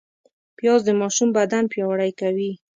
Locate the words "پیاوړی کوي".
1.71-2.51